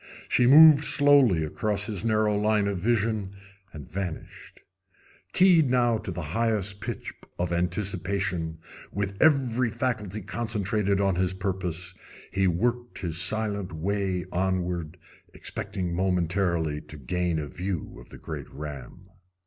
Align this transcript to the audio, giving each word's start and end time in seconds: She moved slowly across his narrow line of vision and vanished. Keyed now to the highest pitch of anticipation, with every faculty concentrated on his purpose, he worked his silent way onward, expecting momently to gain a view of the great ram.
She 0.27 0.47
moved 0.47 0.83
slowly 0.83 1.43
across 1.43 1.85
his 1.85 2.03
narrow 2.03 2.35
line 2.35 2.67
of 2.67 2.79
vision 2.79 3.35
and 3.71 3.87
vanished. 3.87 4.63
Keyed 5.31 5.69
now 5.69 5.97
to 5.99 6.09
the 6.09 6.23
highest 6.33 6.81
pitch 6.81 7.13
of 7.37 7.53
anticipation, 7.53 8.57
with 8.91 9.13
every 9.21 9.69
faculty 9.69 10.21
concentrated 10.21 10.99
on 10.99 11.17
his 11.17 11.35
purpose, 11.35 11.93
he 12.31 12.47
worked 12.47 13.01
his 13.01 13.21
silent 13.21 13.71
way 13.73 14.25
onward, 14.31 14.97
expecting 15.35 15.93
momently 15.93 16.81
to 16.81 16.97
gain 16.97 17.37
a 17.37 17.47
view 17.47 17.99
of 17.99 18.09
the 18.09 18.17
great 18.17 18.51
ram. 18.51 19.03